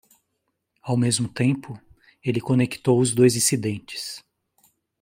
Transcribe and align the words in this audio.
Ao 0.81 0.97
mesmo 0.97 1.29
tempo? 1.29 1.79
ele 2.25 2.41
conectou 2.41 2.99
os 2.99 3.13
dois 3.13 3.35
incidentes. 3.35 4.23